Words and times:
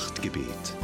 Nachtgebet. 0.00 0.76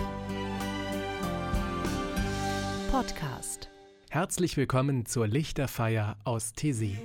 Podcast. 2.91 3.71
Herzlich 4.11 4.59
willkommen 4.59 5.07
zur 5.07 5.27
Lichterfeier 5.27 6.19
aus 6.25 6.53
Tesi. 6.53 6.99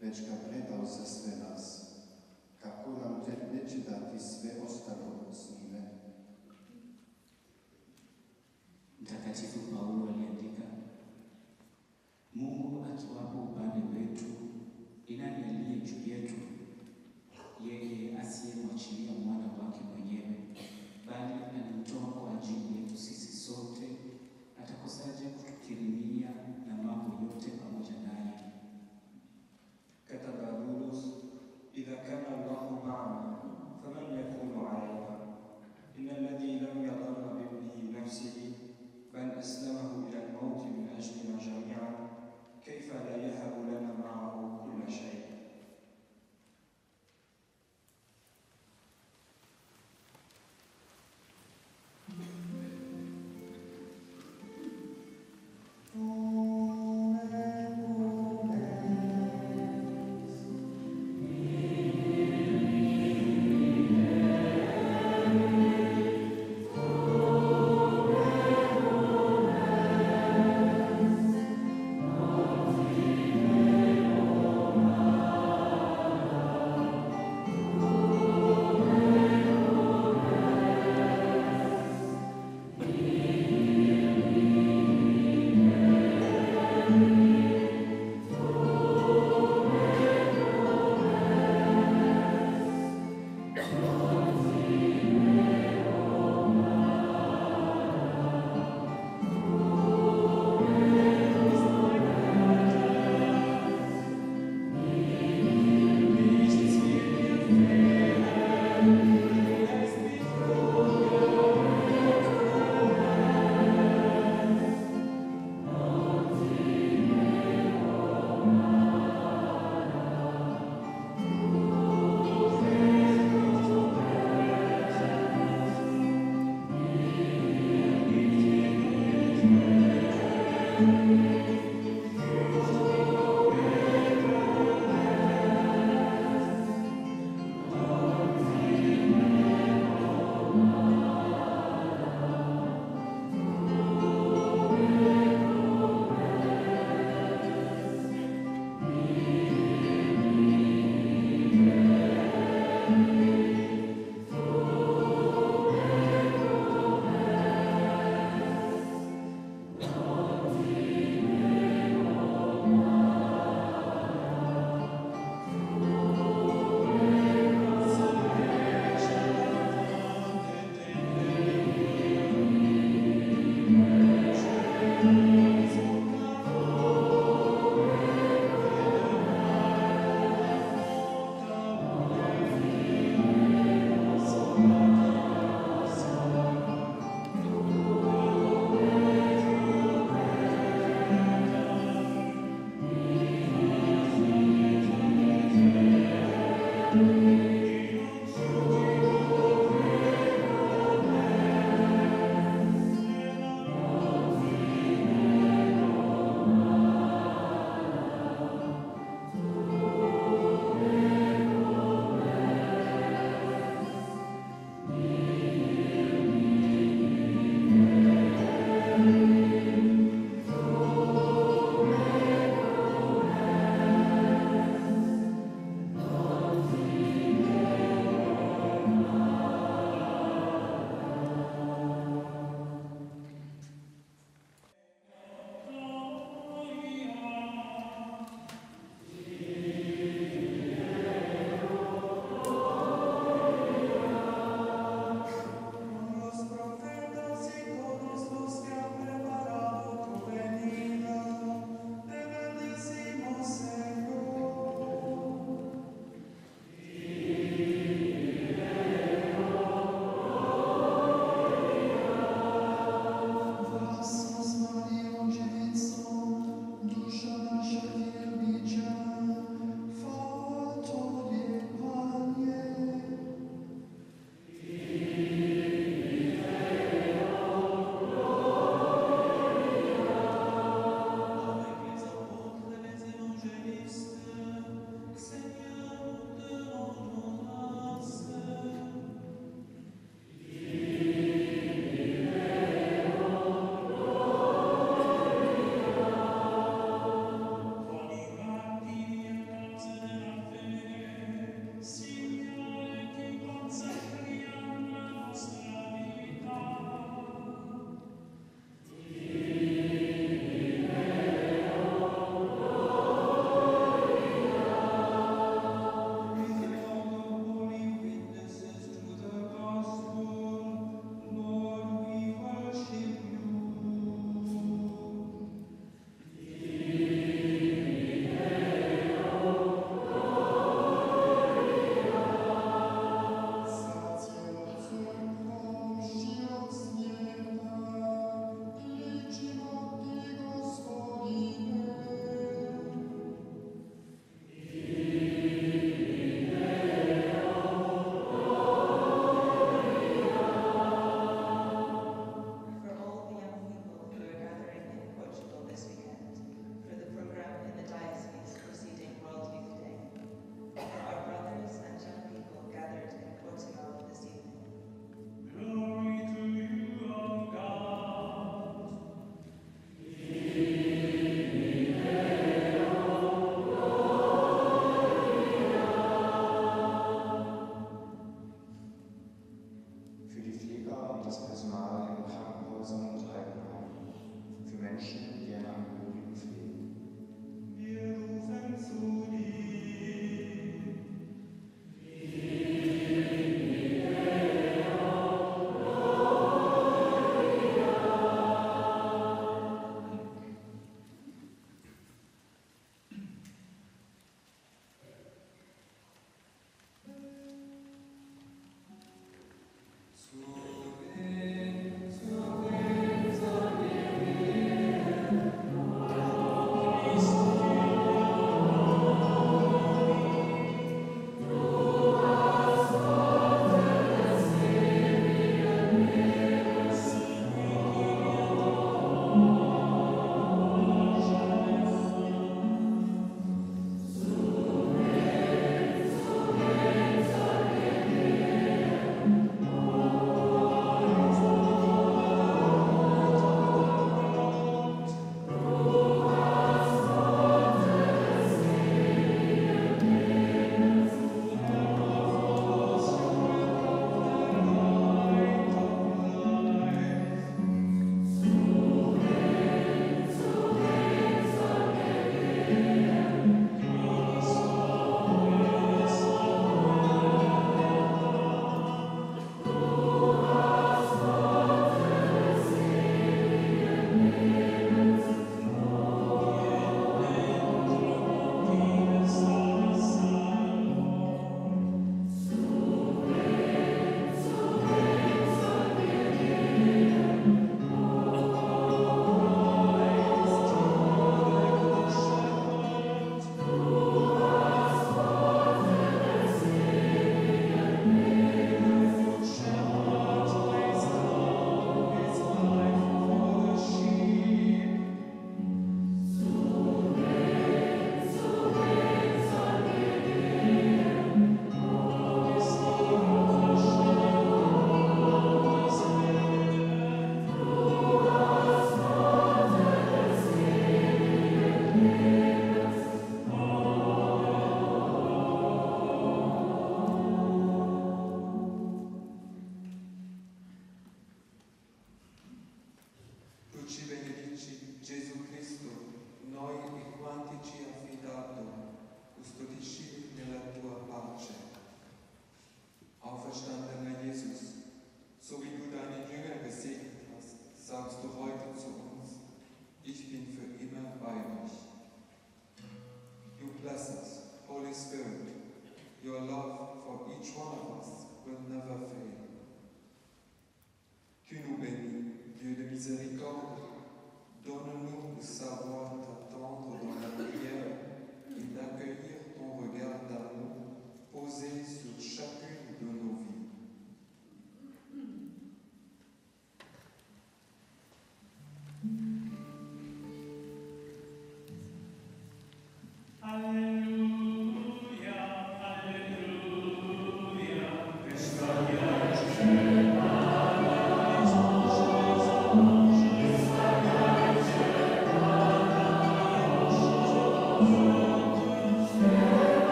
Već 0.00 0.20
ga 0.20 0.34
predao 0.48 0.86
sve 0.86 1.32
nas, 1.36 1.90
kako 2.62 2.90
nam 2.90 3.20
neće 3.52 3.78
dati 3.78 4.18
sve 4.24 4.50
ostalo 4.64 5.32
s 5.34 5.50
njime. 5.50 5.82
Mtakatifu 9.00 9.58
Paulo 9.72 10.08
aliandika, 10.08 10.62
Mungu 12.34 12.84
akiwapo 12.84 13.38
upande 13.38 13.98
wetu, 13.98 14.24
ni 15.08 15.16
nani 15.16 15.44
aliye 15.44 15.80
juu 15.86 16.12
yetu? 16.12 16.34
Yeye 17.66 18.18
asiyemwachilia 18.18 19.12
mwana 19.24 19.46
wake 19.62 19.80
mwenyewe, 19.92 20.36
bali 21.06 21.34
alimtoa 21.44 22.12
kwa 22.12 22.38
ajili 22.38 22.80
yetu 22.82 22.96
sisi 22.96 23.32
sote, 23.36 23.86
atakosaje 24.62 25.24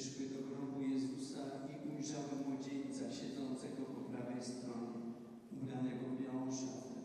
Weszły 0.00 0.26
do 0.26 0.42
grobu 0.48 0.82
Jezusa 0.82 1.42
i 1.72 1.74
ujrzały 1.88 2.34
młodzieńca 2.46 3.12
siedzącego 3.12 3.82
po 3.94 4.00
prawej 4.10 4.42
stronie, 4.42 5.00
ubranego 5.52 6.04
w 6.08 6.22
białą 6.22 6.52
szatę. 6.52 6.96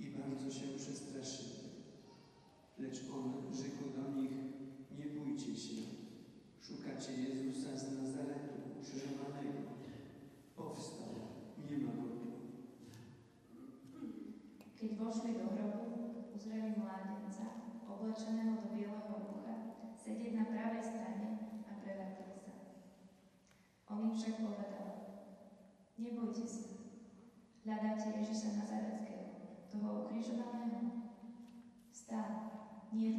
I 0.00 0.04
bardzo 0.06 0.50
się 0.50 0.66
przestraszyły. 0.78 1.68
Lecz 2.78 3.00
on 3.16 3.54
rzekł 3.54 3.84
do 3.96 4.20
nich, 4.20 4.36
nie 4.98 5.06
bójcie 5.06 5.56
się, 5.56 5.82
szukacie 6.60 7.12
Jezusa 7.12 7.78
z 7.78 7.84
Nazaretu, 7.98 8.54
ukrzyżowanego. 8.78 9.62
Powstał, 10.56 11.14
nie 11.70 11.78
ma 11.78 11.92
go. 11.92 12.08
Keď 14.80 14.90
vošli 14.98 15.32
do 15.32 15.46
hrobu, 15.54 15.90
uzreli 16.36 16.72
mládenca, 16.80 17.46
oblečeného 17.92 18.54
do 18.62 18.68
bieleho 18.76 19.14
rucha, 19.26 19.54
sedieť 20.04 20.32
na 20.34 20.44
pravej 20.44 20.82
strane 20.82 21.19
im 24.10 24.18
však 24.18 24.42
povedal, 24.42 24.90
nebojte 25.94 26.42
sa, 26.42 26.66
hľadáte 27.62 28.10
Ježiša 28.18 28.58
Nazareckého, 28.58 29.54
toho 29.70 30.02
ukrižovaného. 30.02 31.14
Vstal, 31.94 32.26
nie 32.90 33.14
je 33.14 33.18